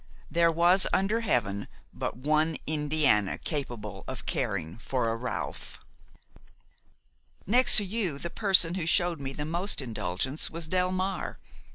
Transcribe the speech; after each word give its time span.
There 0.31 0.51
was 0.51 0.87
under 0.91 1.19
Heaven 1.21 1.67
but 1.93 2.17
one 2.17 2.57
Indiana 2.65 3.37
capable 3.37 4.03
of 4.07 4.25
caring 4.25 4.79
for 4.79 5.07
a 5.07 5.15
Ralph. 5.15 5.79
"Next 7.45 7.77
to 7.77 7.85
you 7.85 8.17
the 8.17 8.31
person 8.31 8.73
who 8.73 8.87
showed 8.87 9.21
me 9.21 9.31
the 9.31 9.45
most 9.45 9.79
indulgence 9.79 10.49
was 10.49 10.67
Delmare. 10.67 11.35